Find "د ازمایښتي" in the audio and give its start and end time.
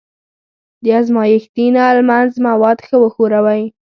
0.83-1.65